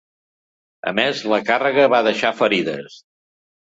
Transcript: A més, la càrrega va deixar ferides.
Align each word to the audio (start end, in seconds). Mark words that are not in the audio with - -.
A 0.93 0.95
més, 1.01 1.23
la 1.35 1.41
càrrega 1.51 1.87
va 1.97 2.03
deixar 2.11 2.37
ferides. 2.43 3.03